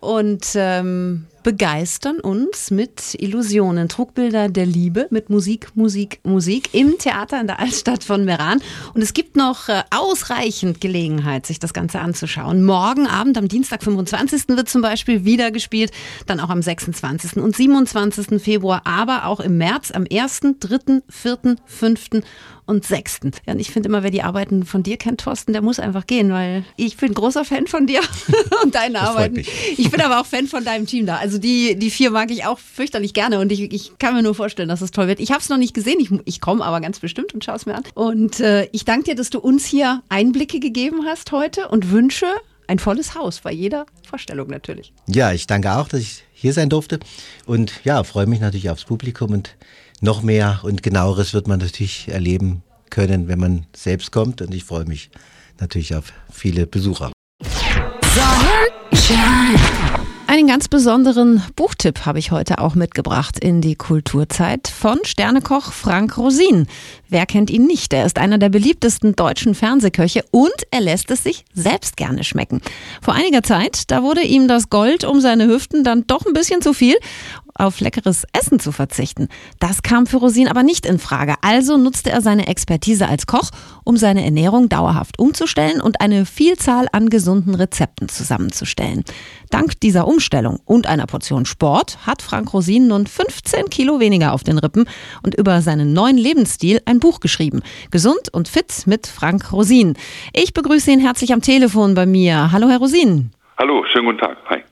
[0.00, 7.40] und ähm, begeistern uns mit Illusionen, Trugbilder der Liebe mit Musik, Musik, Musik im Theater
[7.40, 8.60] in der Altstadt von Meran.
[8.94, 12.64] Und es gibt noch äh, ausreichend Gelegenheit, sich das Ganze anzuschauen.
[12.64, 14.48] Morgen Abend, am Dienstag, 25.
[14.48, 15.92] wird zum Beispiel wieder gespielt,
[16.26, 17.36] dann auch am 26.
[17.36, 18.42] und 27.
[18.42, 22.10] Februar, aber auch im März, am 1., 3., 4., 5.,
[22.66, 23.20] und 6.
[23.46, 26.06] Ja, und ich finde immer, wer die Arbeiten von dir kennt, Thorsten, der muss einfach
[26.06, 28.00] gehen, weil ich bin großer Fan von dir
[28.62, 29.42] und deinen Arbeiten.
[29.76, 31.16] Ich bin aber auch Fan von deinem Team da.
[31.16, 34.34] Also die, die vier mag ich auch fürchterlich gerne und ich, ich kann mir nur
[34.34, 35.20] vorstellen, dass es toll wird.
[35.20, 37.66] Ich habe es noch nicht gesehen, ich, ich komme aber ganz bestimmt und schaue es
[37.66, 37.84] mir an.
[37.94, 42.26] Und äh, ich danke dir, dass du uns hier Einblicke gegeben hast heute und wünsche
[42.66, 44.92] ein volles Haus bei jeder Vorstellung natürlich.
[45.06, 47.00] Ja, ich danke auch, dass ich hier sein durfte
[47.46, 49.56] und ja, freue mich natürlich aufs Publikum und
[50.04, 54.40] noch mehr und genaueres wird man natürlich erleben können, wenn man selbst kommt.
[54.40, 55.10] Und ich freue mich
[55.58, 57.10] natürlich auf viele Besucher.
[60.26, 66.16] Einen ganz besonderen Buchtipp habe ich heute auch mitgebracht in die Kulturzeit von Sternekoch Frank
[66.16, 66.66] Rosin.
[67.08, 67.92] Wer kennt ihn nicht?
[67.92, 72.62] Er ist einer der beliebtesten deutschen Fernsehköche und er lässt es sich selbst gerne schmecken.
[73.02, 76.62] Vor einiger Zeit, da wurde ihm das Gold um seine Hüften dann doch ein bisschen
[76.62, 76.96] zu viel
[77.56, 79.28] auf leckeres Essen zu verzichten.
[79.60, 81.36] Das kam für Rosin aber nicht in Frage.
[81.40, 83.50] Also nutzte er seine Expertise als Koch,
[83.84, 89.04] um seine Ernährung dauerhaft umzustellen und eine Vielzahl an gesunden Rezepten zusammenzustellen.
[89.50, 94.44] Dank dieser Umstellung und einer Portion Sport hat Frank Rosin nun 15 Kilo weniger auf
[94.44, 94.88] den Rippen
[95.24, 97.62] und über seinen neuen Lebensstil ein Buch geschrieben.
[97.90, 99.94] Gesund und fit mit Frank Rosin.
[100.32, 102.52] Ich begrüße ihn herzlich am Telefon bei mir.
[102.52, 103.32] Hallo, Herr Rosin.
[103.58, 104.36] Hallo, schönen guten Tag.
[104.50, 104.62] Hi.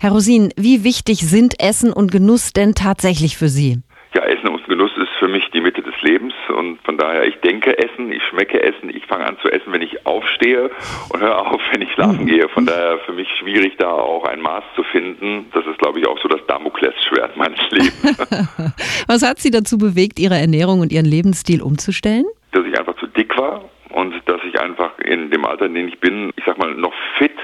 [0.00, 3.78] Herr Rosin, wie wichtig sind Essen und Genuss denn tatsächlich für Sie?
[4.14, 7.36] Ja, Essen und Genuss ist für mich die Mitte des Lebens und von daher, ich
[7.40, 10.70] denke Essen, ich schmecke Essen, ich fange an zu essen, wenn ich aufstehe
[11.10, 12.48] und höre auf, wenn ich schlafen gehe.
[12.48, 15.46] Von daher für mich schwierig, da auch ein Maß zu finden.
[15.52, 18.18] Das ist, glaube ich, auch so das Damoklesschwert meines Lebens.
[19.06, 22.24] Was hat Sie dazu bewegt, Ihre Ernährung und Ihren Lebensstil umzustellen?
[22.52, 25.88] Dass ich einfach zu dick war und dass ich einfach in dem Alter, in dem
[25.88, 27.36] ich bin, ich sag mal, noch fit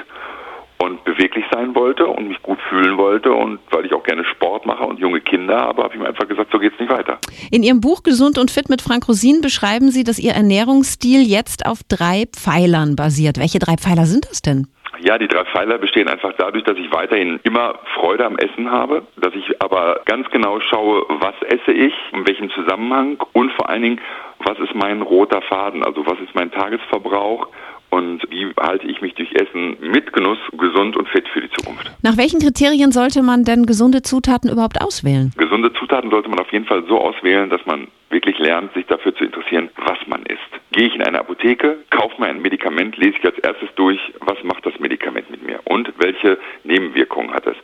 [1.17, 4.85] beweglich sein wollte und mich gut fühlen wollte und weil ich auch gerne Sport mache
[4.85, 7.19] und junge Kinder habe, habe ich mir einfach gesagt, so geht's nicht weiter.
[7.51, 11.67] In Ihrem Buch Gesund und fit mit Frank Rosin beschreiben Sie, dass Ihr Ernährungsstil jetzt
[11.67, 13.39] auf drei Pfeilern basiert.
[13.39, 14.67] Welche drei Pfeiler sind das denn?
[15.01, 19.03] Ja, die drei Pfeiler bestehen einfach dadurch, dass ich weiterhin immer Freude am Essen habe,
[19.17, 23.83] dass ich aber ganz genau schaue, was esse ich, in welchem Zusammenhang und vor allen
[23.83, 24.01] Dingen,
[24.39, 27.49] was ist mein roter Faden, also was ist mein Tagesverbrauch
[27.91, 31.91] und wie halte ich mich durch Essen mit Genuss gesund und fit für die Zukunft.
[32.03, 35.33] Nach welchen Kriterien sollte man denn gesunde Zutaten überhaupt auswählen?
[35.37, 39.15] Gesunde Zutaten sollte man auf jeden Fall so auswählen, dass man wirklich lernt, sich dafür
[39.15, 40.41] zu interessieren, was man isst.
[40.73, 44.43] gehe ich in eine Apotheke, kaufe mir ein Medikament, lese ich als erstes durch, was
[44.45, 47.57] macht das Medikament mit mir und welche Nebenwirkungen hat es.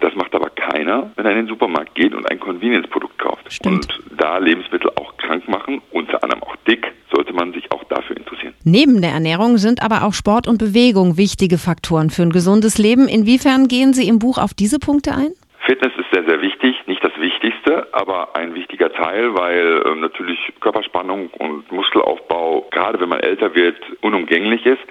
[0.00, 3.50] Das macht aber keiner, wenn er in den Supermarkt geht und ein Convenience-Produkt kauft.
[3.50, 3.98] Stimmt.
[3.98, 8.16] Und da Lebensmittel auch krank machen, unter anderem auch dick, sollte man sich auch dafür
[8.16, 8.54] interessieren.
[8.64, 13.08] Neben der Ernährung sind aber auch Sport und Bewegung wichtige Faktoren für ein gesundes Leben.
[13.08, 15.32] Inwiefern gehen Sie im Buch auf diese Punkte ein?
[15.66, 16.76] Fitness ist sehr, sehr wichtig.
[16.86, 23.08] Nicht das Wichtigste, aber ein wichtiger Teil, weil ähm, natürlich Körperspannung und Muskelaufbau, gerade wenn
[23.08, 24.82] man älter wird, unumgänglich ist.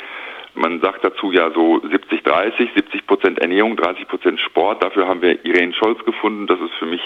[0.54, 4.82] Man sagt dazu ja so 70, 30, 70 Prozent Ernährung, 30 Prozent Sport.
[4.82, 6.48] Dafür haben wir Irene Scholz gefunden.
[6.48, 7.02] Das ist für mich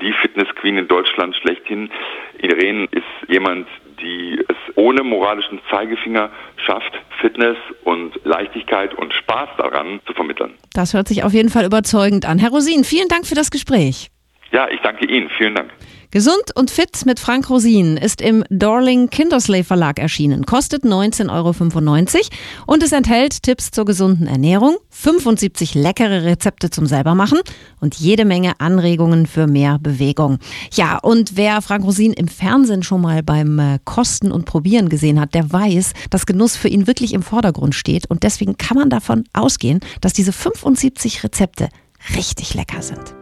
[0.00, 1.90] die Fitness-Queen in Deutschland schlechthin.
[2.38, 3.68] Irene ist jemand,
[4.04, 6.30] die es ohne moralischen Zeigefinger
[6.64, 10.54] schafft, Fitness und Leichtigkeit und Spaß daran zu vermitteln.
[10.72, 12.38] Das hört sich auf jeden Fall überzeugend an.
[12.38, 14.10] Herr Rosin, vielen Dank für das Gespräch.
[14.52, 15.30] Ja, ich danke Ihnen.
[15.36, 15.72] Vielen Dank.
[16.14, 22.72] Gesund und fit mit Frank Rosin ist im Dorling Kindersley Verlag erschienen, kostet 19,95 Euro
[22.72, 27.40] und es enthält Tipps zur gesunden Ernährung, 75 leckere Rezepte zum selbermachen
[27.80, 30.38] und jede Menge Anregungen für mehr Bewegung.
[30.72, 35.18] Ja, und wer Frank Rosin im Fernsehen schon mal beim äh, Kosten und Probieren gesehen
[35.18, 38.88] hat, der weiß, dass Genuss für ihn wirklich im Vordergrund steht und deswegen kann man
[38.88, 41.70] davon ausgehen, dass diese 75 Rezepte
[42.14, 43.16] richtig lecker sind.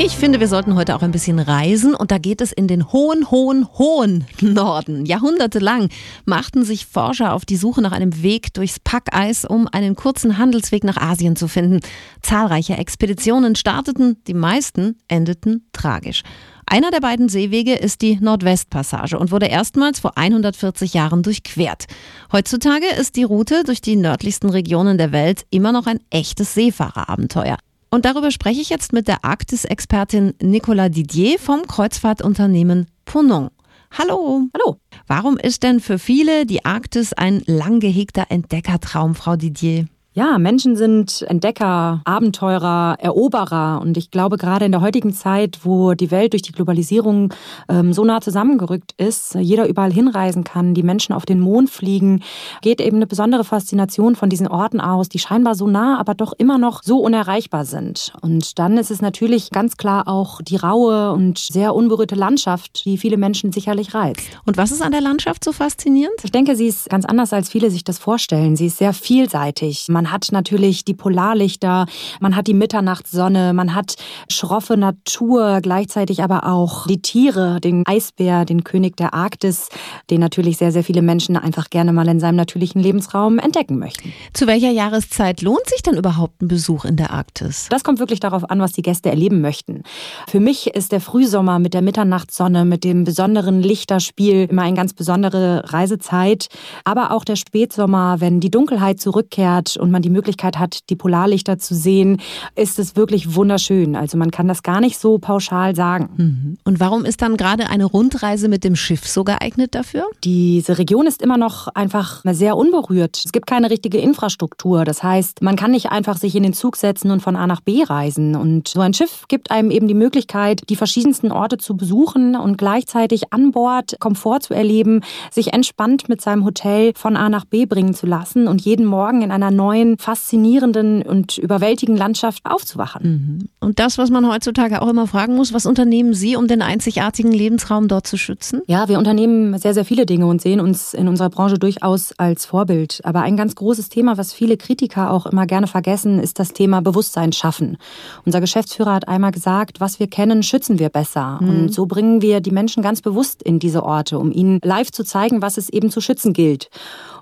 [0.00, 2.92] Ich finde, wir sollten heute auch ein bisschen reisen und da geht es in den
[2.92, 5.04] hohen, hohen, hohen Norden.
[5.04, 5.88] Jahrhundertelang
[6.24, 10.84] machten sich Forscher auf die Suche nach einem Weg durchs Packeis, um einen kurzen Handelsweg
[10.84, 11.80] nach Asien zu finden.
[12.22, 16.22] Zahlreiche Expeditionen starteten, die meisten endeten tragisch.
[16.64, 21.86] Einer der beiden Seewege ist die Nordwestpassage und wurde erstmals vor 140 Jahren durchquert.
[22.30, 27.56] Heutzutage ist die Route durch die nördlichsten Regionen der Welt immer noch ein echtes Seefahrerabenteuer.
[27.90, 33.50] Und darüber spreche ich jetzt mit der Arktis-Expertin Nicolas Didier vom Kreuzfahrtunternehmen Ponant.
[33.90, 34.48] Hallo.
[34.54, 34.76] Hallo.
[35.06, 39.86] Warum ist denn für viele die Arktis ein lang gehegter Entdeckertraum, Frau Didier?
[40.14, 43.80] Ja, Menschen sind Entdecker, Abenteurer, Eroberer.
[43.80, 47.32] Und ich glaube, gerade in der heutigen Zeit, wo die Welt durch die Globalisierung
[47.68, 52.24] ähm, so nah zusammengerückt ist, jeder überall hinreisen kann, die Menschen auf den Mond fliegen,
[52.62, 56.32] geht eben eine besondere Faszination von diesen Orten aus, die scheinbar so nah, aber doch
[56.32, 58.12] immer noch so unerreichbar sind.
[58.20, 62.96] Und dann ist es natürlich ganz klar auch die raue und sehr unberührte Landschaft, die
[62.96, 64.22] viele Menschen sicherlich reizt.
[64.46, 66.16] Und was ist an der Landschaft so faszinierend?
[66.24, 68.56] Ich denke, sie ist ganz anders, als viele sich das vorstellen.
[68.56, 69.86] Sie ist sehr vielseitig.
[69.88, 71.86] Man hat natürlich die Polarlichter,
[72.20, 73.96] man hat die Mitternachtssonne, man hat
[74.30, 79.68] schroffe Natur, gleichzeitig aber auch die Tiere, den Eisbär, den König der Arktis,
[80.10, 84.12] den natürlich sehr, sehr viele Menschen einfach gerne mal in seinem natürlichen Lebensraum entdecken möchten.
[84.32, 87.68] Zu welcher Jahreszeit lohnt sich denn überhaupt ein Besuch in der Arktis?
[87.70, 89.82] Das kommt wirklich darauf an, was die Gäste erleben möchten.
[90.26, 94.92] Für mich ist der Frühsommer mit der Mitternachtssonne, mit dem besonderen Lichterspiel immer eine ganz
[94.92, 96.48] besondere Reisezeit.
[96.84, 101.58] Aber auch der Spätsommer, wenn die Dunkelheit zurückkehrt und man die Möglichkeit hat, die Polarlichter
[101.58, 102.20] zu sehen,
[102.54, 103.96] ist es wirklich wunderschön.
[103.96, 106.10] Also man kann das gar nicht so pauschal sagen.
[106.16, 106.58] Mhm.
[106.64, 110.06] Und warum ist dann gerade eine Rundreise mit dem Schiff so geeignet dafür?
[110.24, 113.22] Diese Region ist immer noch einfach sehr unberührt.
[113.24, 114.84] Es gibt keine richtige Infrastruktur.
[114.84, 117.60] Das heißt, man kann nicht einfach sich in den Zug setzen und von A nach
[117.60, 118.36] B reisen.
[118.36, 122.58] Und so ein Schiff gibt einem eben die Möglichkeit, die verschiedensten Orte zu besuchen und
[122.58, 127.66] gleichzeitig an Bord Komfort zu erleben, sich entspannt mit seinem Hotel von A nach B
[127.66, 133.02] bringen zu lassen und jeden Morgen in einer neuen, faszinierenden und überwältigenden Landschaft aufzuwachen.
[133.02, 133.48] Mhm.
[133.60, 137.32] Und das, was man heutzutage auch immer fragen muss, was unternehmen Sie, um den einzigartigen
[137.32, 138.62] Lebensraum dort zu schützen?
[138.66, 142.46] Ja, wir unternehmen sehr, sehr viele Dinge und sehen uns in unserer Branche durchaus als
[142.46, 143.00] Vorbild.
[143.04, 146.80] Aber ein ganz großes Thema, was viele Kritiker auch immer gerne vergessen, ist das Thema
[146.80, 147.76] Bewusstsein schaffen.
[148.24, 151.38] Unser Geschäftsführer hat einmal gesagt, was wir kennen, schützen wir besser.
[151.40, 151.48] Mhm.
[151.48, 155.04] Und so bringen wir die Menschen ganz bewusst in diese Orte, um ihnen live zu
[155.04, 156.70] zeigen, was es eben zu schützen gilt.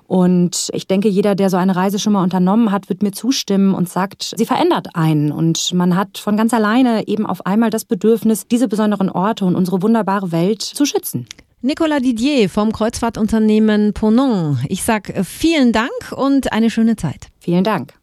[0.07, 3.73] Und ich denke, jeder, der so eine Reise schon mal unternommen hat, wird mir zustimmen
[3.73, 5.31] und sagt, sie verändert einen.
[5.33, 9.55] Und man hat von ganz alleine eben auf einmal das Bedürfnis, diese besonderen Orte und
[9.55, 11.27] unsere wunderbare Welt zu schützen.
[11.61, 14.59] Nicolas Didier vom Kreuzfahrtunternehmen Ponant.
[14.69, 17.27] Ich sag äh, vielen Dank und eine schöne Zeit.
[17.39, 17.93] Vielen Dank.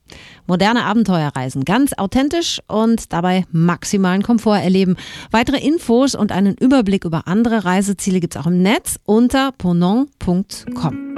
[0.46, 4.96] Moderne Abenteuerreisen, ganz authentisch und dabei maximalen Komfort erleben.
[5.30, 11.13] Weitere Infos und einen Überblick über andere Reiseziele gibt's auch im Netz unter ponant.com.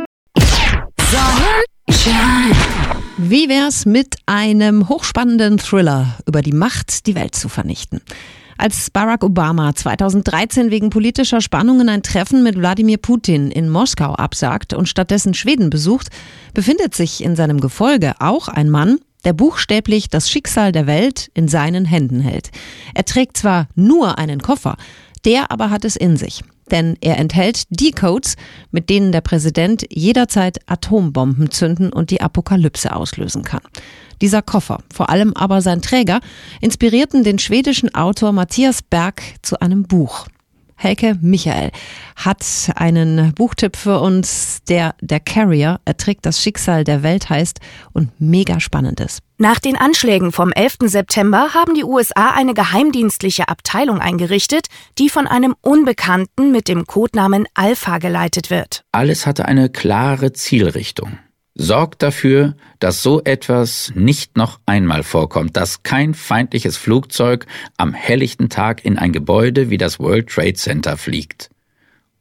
[3.19, 8.01] Wie wär's mit einem hochspannenden Thriller über die Macht, die Welt zu vernichten?
[8.59, 14.73] Als Barack Obama 2013 wegen politischer Spannungen ein Treffen mit Wladimir Putin in Moskau absagt
[14.73, 16.09] und stattdessen Schweden besucht,
[16.55, 21.49] befindet sich in seinem Gefolge auch ein Mann, der buchstäblich das Schicksal der Welt in
[21.49, 22.51] seinen Händen hält.
[22.95, 24.77] Er trägt zwar nur einen Koffer,
[25.25, 26.43] der aber hat es in sich.
[26.71, 28.37] Denn er enthält die Codes,
[28.71, 33.63] mit denen der Präsident jederzeit Atombomben zünden und die Apokalypse auslösen kann.
[34.21, 36.21] Dieser Koffer, vor allem aber sein Träger,
[36.61, 40.27] inspirierten den schwedischen Autor Matthias Berg zu einem Buch.
[40.77, 41.71] Helke Michael
[42.17, 42.45] hat
[42.77, 47.61] einen Buchtipp für uns, der Der Carrier erträgt das Schicksal der Welt heißt
[47.93, 49.21] und mega spannend ist.
[49.39, 50.77] Nach den Anschlägen vom 11.
[50.83, 54.67] September haben die USA eine geheimdienstliche Abteilung eingerichtet,
[54.99, 58.85] die von einem Unbekannten mit dem Codenamen Alpha geleitet wird.
[58.93, 61.19] Alles hatte eine klare Zielrichtung.
[61.59, 67.47] Sorgt dafür, dass so etwas nicht noch einmal vorkommt, dass kein feindliches Flugzeug
[67.79, 71.49] am helllichten Tag in ein Gebäude wie das World Trade Center fliegt.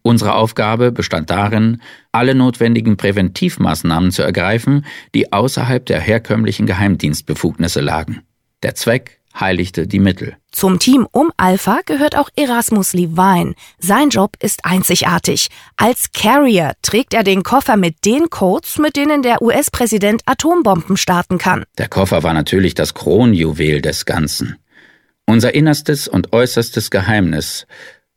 [0.04, 1.82] Unsere Aufgabe bestand darin,
[2.14, 8.22] alle notwendigen Präventivmaßnahmen zu ergreifen, die außerhalb der herkömmlichen Geheimdienstbefugnisse lagen.
[8.64, 10.38] Der Zweck heiligte die Mittel.
[10.52, 13.56] Zum Team um Alpha gehört auch Erasmus Levine.
[13.80, 15.50] Sein Job ist einzigartig.
[15.76, 21.38] Als Carrier trägt er den Koffer mit den Codes, mit denen der US-Präsident Atombomben starten
[21.38, 21.66] kann.
[21.78, 24.58] Der Koffer war natürlich das Kronjuwel des Ganzen.
[25.26, 27.66] Unser innerstes und äußerstes Geheimnis,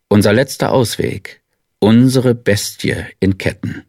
[0.09, 1.43] unser letzter Ausweg,
[1.81, 3.85] unsere Bestie in Ketten.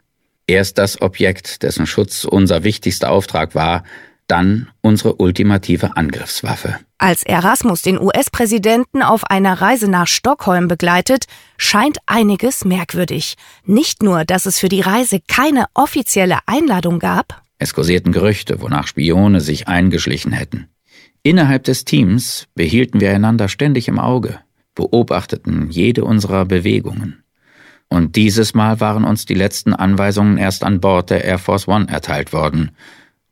[0.48, 3.84] Erst das Objekt, dessen Schutz unser wichtigster Auftrag war,
[4.30, 6.78] dann unsere ultimative Angriffswaffe.
[6.98, 11.26] Als Erasmus den US-Präsidenten auf einer Reise nach Stockholm begleitet,
[11.58, 13.36] scheint einiges merkwürdig.
[13.66, 17.42] Nicht nur, dass es für die Reise keine offizielle Einladung gab.
[17.58, 20.68] Es kursierten Gerüchte, wonach Spione sich eingeschlichen hätten.
[21.24, 24.40] Innerhalb des Teams behielten wir einander ständig im Auge,
[24.76, 27.24] beobachteten jede unserer Bewegungen.
[27.90, 31.88] Und dieses Mal waren uns die letzten Anweisungen erst an Bord der Air Force One
[31.90, 32.72] erteilt worden,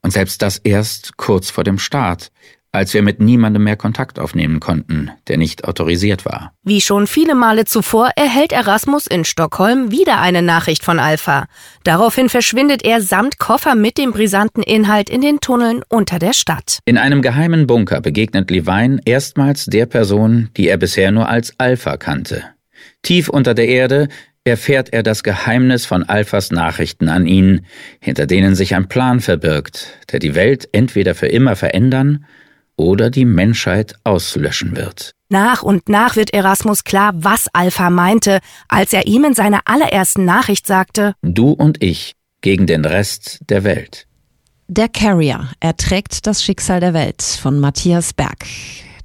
[0.08, 2.32] und selbst das erst kurz vor dem Start,
[2.72, 6.54] als wir mit niemandem mehr Kontakt aufnehmen konnten, der nicht autorisiert war.
[6.64, 11.48] Wie schon viele Male zuvor erhält Erasmus in Stockholm wieder eine Nachricht von Alpha.
[11.84, 16.80] Daraufhin verschwindet er samt Koffer mit dem brisanten Inhalt in den Tunneln unter der Stadt.
[16.86, 21.98] In einem geheimen Bunker begegnet Levine erstmals der Person, die er bisher nur als Alpha
[21.98, 22.46] kannte.
[23.02, 24.08] Tief unter der Erde
[24.48, 27.66] erfährt er das Geheimnis von Alphas Nachrichten an ihn,
[28.00, 32.26] hinter denen sich ein Plan verbirgt, der die Welt entweder für immer verändern
[32.76, 35.12] oder die Menschheit auslöschen wird.
[35.30, 40.24] Nach und nach wird Erasmus klar, was Alpha meinte, als er ihm in seiner allerersten
[40.24, 44.08] Nachricht sagte Du und ich gegen den Rest der Welt.
[44.70, 48.46] Der Carrier erträgt das Schicksal der Welt von Matthias Berg.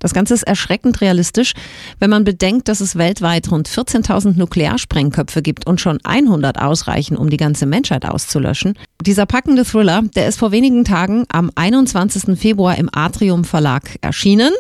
[0.03, 1.53] Das Ganze ist erschreckend realistisch,
[2.01, 7.31] wenn man bedenkt, dass es weltweit rund 14.000 Nuklearsprengköpfe gibt und schon 100 ausreichen, um
[7.31, 8.77] die ganze Menschheit auszulöschen.
[9.01, 12.37] Dieser packende Thriller, der ist vor wenigen Tagen am 21.
[12.37, 14.51] Februar im Atrium Verlag erschienen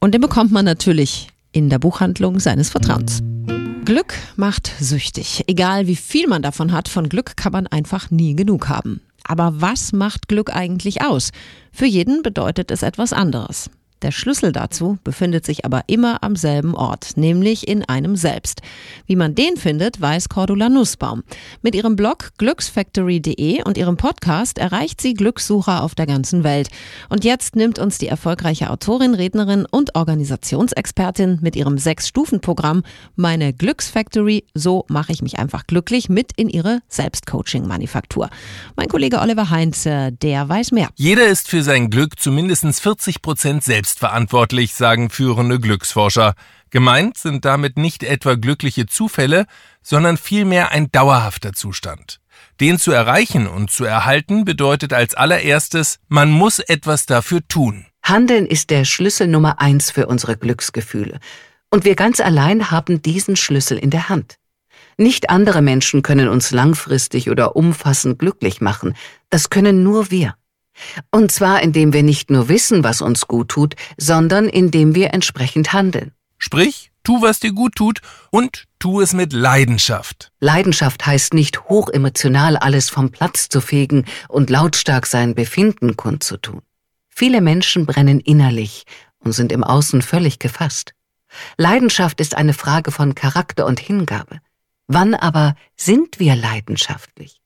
[0.00, 3.22] und den bekommt man natürlich in der Buchhandlung seines Vertrauens.
[3.84, 5.44] Glück macht süchtig.
[5.48, 9.02] Egal wie viel man davon hat, von Glück kann man einfach nie genug haben.
[9.24, 11.30] Aber was macht Glück eigentlich aus?
[11.72, 13.68] Für jeden bedeutet es etwas anderes.
[14.02, 18.60] Der Schlüssel dazu befindet sich aber immer am selben Ort, nämlich in einem selbst.
[19.06, 21.22] Wie man den findet, weiß Cordula Nussbaum.
[21.62, 26.68] Mit ihrem Blog glücksfactory.de und ihrem Podcast erreicht sie Glückssucher auf der ganzen Welt.
[27.10, 32.82] Und jetzt nimmt uns die erfolgreiche Autorin, Rednerin und Organisationsexpertin mit ihrem Sechs-Stufen-Programm
[33.14, 38.30] Meine Glücksfactory, so mache ich mich einfach glücklich, mit in ihre Selbstcoaching-Manufaktur.
[38.74, 40.88] Mein Kollege Oliver Heinze, der weiß mehr.
[40.96, 46.34] Jeder ist für sein Glück zumindest 40 Prozent selbst selbstverantwortlich, sagen führende Glücksforscher.
[46.70, 49.44] Gemeint sind damit nicht etwa glückliche Zufälle,
[49.82, 52.18] sondern vielmehr ein dauerhafter Zustand.
[52.58, 57.84] Den zu erreichen und zu erhalten bedeutet als allererstes, man muss etwas dafür tun.
[58.02, 61.20] Handeln ist der Schlüssel Nummer eins für unsere Glücksgefühle.
[61.70, 64.36] Und wir ganz allein haben diesen Schlüssel in der Hand.
[64.96, 68.94] Nicht andere Menschen können uns langfristig oder umfassend glücklich machen.
[69.28, 70.34] Das können nur wir.
[71.10, 75.72] Und zwar indem wir nicht nur wissen, was uns gut tut, sondern indem wir entsprechend
[75.72, 76.12] handeln.
[76.38, 80.32] Sprich, tu, was dir gut tut und tu es mit Leidenschaft.
[80.40, 86.62] Leidenschaft heißt nicht hochemotional alles vom Platz zu fegen und lautstark sein Befinden kundzutun.
[87.08, 88.84] Viele Menschen brennen innerlich
[89.20, 90.94] und sind im Außen völlig gefasst.
[91.56, 94.40] Leidenschaft ist eine Frage von Charakter und Hingabe.
[94.88, 97.40] Wann aber sind wir leidenschaftlich?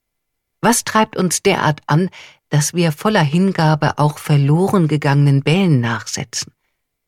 [0.60, 2.08] Was treibt uns derart an,
[2.48, 6.52] dass wir voller Hingabe auch verloren gegangenen Bällen nachsetzen.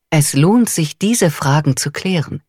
[0.09, 2.41] Es lohnt sich, diese Fragen zu klären,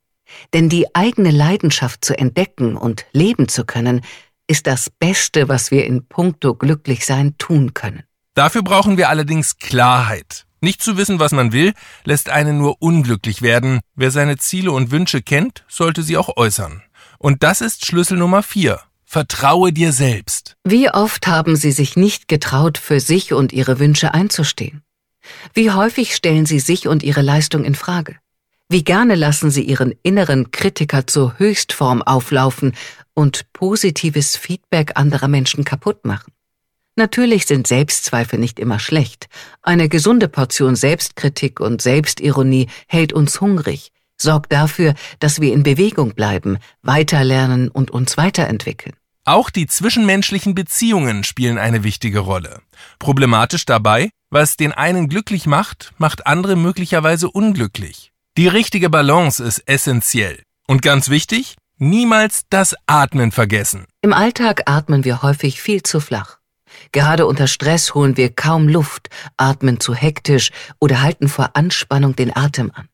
[0.55, 4.03] denn die eigene Leidenschaft zu entdecken und leben zu können,
[4.47, 8.03] ist das Beste, was wir in puncto Glücklichsein tun können.
[8.35, 10.47] Dafür brauchen wir allerdings Klarheit.
[10.61, 11.73] Nicht zu wissen, was man will,
[12.05, 13.81] lässt einen nur unglücklich werden.
[13.95, 16.83] Wer seine Ziele und Wünsche kennt, sollte sie auch äußern.
[17.19, 18.81] Und das ist Schlüssel Nummer vier.
[19.13, 20.55] Vertraue dir selbst.
[20.63, 24.85] Wie oft haben Sie sich nicht getraut, für sich und Ihre Wünsche einzustehen?
[25.53, 28.19] Wie häufig stellen Sie sich und Ihre Leistung in Frage?
[28.69, 32.77] Wie gerne lassen Sie Ihren inneren Kritiker zur Höchstform auflaufen
[33.13, 36.33] und positives Feedback anderer Menschen kaputt machen?
[36.95, 39.27] Natürlich sind Selbstzweifel nicht immer schlecht.
[39.61, 46.15] Eine gesunde Portion Selbstkritik und Selbstironie hält uns hungrig, sorgt dafür, dass wir in Bewegung
[46.15, 48.95] bleiben, weiterlernen und uns weiterentwickeln.
[49.31, 52.63] Auch die zwischenmenschlichen Beziehungen spielen eine wichtige Rolle.
[52.99, 58.11] Problematisch dabei, was den einen glücklich macht, macht andere möglicherweise unglücklich.
[58.37, 60.43] Die richtige Balance ist essentiell.
[60.67, 63.85] Und ganz wichtig, niemals das Atmen vergessen.
[64.03, 66.39] Im Alltag atmen wir häufig viel zu flach.
[66.91, 72.35] Gerade unter Stress holen wir kaum Luft, atmen zu hektisch oder halten vor Anspannung den
[72.37, 72.89] Atem an.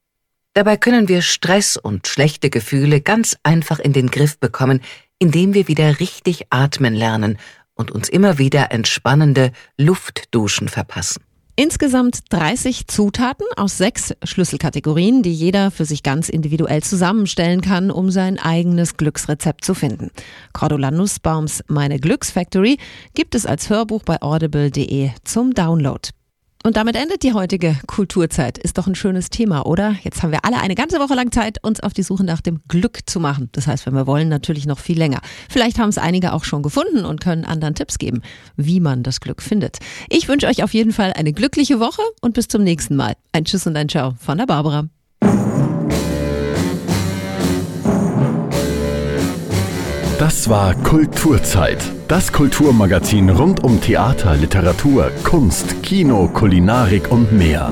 [0.53, 4.81] Dabei können wir Stress und schlechte Gefühle ganz einfach in den Griff bekommen,
[5.19, 7.39] indem wir wieder richtig atmen lernen
[7.75, 11.23] und uns immer wieder entspannende Luftduschen verpassen.
[11.59, 18.11] Insgesamt 30 Zutaten aus sechs Schlüsselkategorien, die jeder für sich ganz individuell zusammenstellen kann, um
[18.11, 20.11] sein eigenes Glücksrezept zu finden.
[20.53, 22.77] Cordula Nussbaums Meine Glücksfactory
[23.15, 26.11] gibt es als Hörbuch bei audible.de zum Download.
[26.67, 28.59] Und damit endet die heutige Kulturzeit.
[28.59, 29.95] Ist doch ein schönes Thema, oder?
[30.03, 32.59] Jetzt haben wir alle eine ganze Woche lang Zeit, uns auf die Suche nach dem
[32.67, 33.51] Glück zu machen.
[33.53, 35.21] Das heißt, wenn wir wollen, natürlich noch viel länger.
[35.49, 38.21] Vielleicht haben es einige auch schon gefunden und können anderen Tipps geben,
[38.57, 39.79] wie man das Glück findet.
[40.09, 43.15] Ich wünsche euch auf jeden Fall eine glückliche Woche und bis zum nächsten Mal.
[43.31, 44.89] Ein Tschüss und ein Ciao von der Barbara.
[50.19, 51.77] Das war Kulturzeit.
[52.09, 57.71] Das Kulturmagazin rund um Theater, Literatur, Kunst, Kino, Kulinarik und mehr.